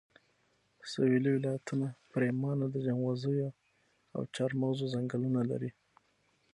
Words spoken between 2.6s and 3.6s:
د جنغوزیو